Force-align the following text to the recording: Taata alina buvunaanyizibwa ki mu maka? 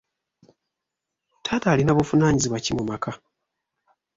Taata 1.45 1.67
alina 1.71 1.93
buvunaanyizibwa 1.97 2.59
ki 2.63 2.71
mu 2.77 2.83
maka? 2.89 3.11